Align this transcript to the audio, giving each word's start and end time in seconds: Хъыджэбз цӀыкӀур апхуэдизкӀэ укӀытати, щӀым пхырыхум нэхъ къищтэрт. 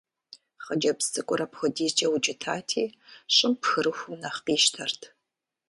Хъыджэбз 0.63 1.05
цӀыкӀур 1.13 1.41
апхуэдизкӀэ 1.45 2.07
укӀытати, 2.15 2.83
щӀым 3.35 3.53
пхырыхум 3.61 4.13
нэхъ 4.21 4.39
къищтэрт. 4.45 5.01